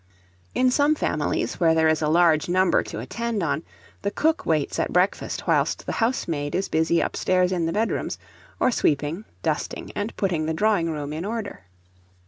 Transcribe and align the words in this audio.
In 0.55 0.71
some 0.71 0.95
families, 0.95 1.59
where 1.59 1.75
there 1.75 1.87
is 1.87 2.01
a 2.01 2.07
large 2.07 2.49
number 2.49 2.81
to 2.81 2.99
attend 2.99 3.43
on, 3.43 3.61
the 4.01 4.09
cook 4.09 4.47
waits 4.47 4.79
at 4.79 4.91
breakfast 4.91 5.45
whilst 5.45 5.85
the 5.85 5.91
housemaid 5.91 6.55
is 6.55 6.69
busy 6.69 6.99
upstairs 7.01 7.51
in 7.51 7.67
the 7.67 7.71
bedrooms, 7.71 8.17
or 8.59 8.71
sweeping, 8.71 9.25
dusting, 9.43 9.91
and 9.95 10.17
putting 10.17 10.47
the 10.47 10.55
drawing 10.55 10.89
room 10.89 11.13
in 11.13 11.23
order. 11.23 11.65